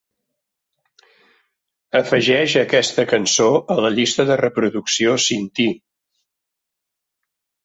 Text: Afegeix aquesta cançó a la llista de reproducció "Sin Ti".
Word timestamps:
Afegeix 1.99 2.55
aquesta 2.61 3.05
cançó 3.11 3.51
a 3.77 3.77
la 3.87 3.93
llista 3.97 4.27
de 4.31 4.39
reproducció 4.43 5.15
"Sin 5.27 5.45
Ti". 5.61 5.69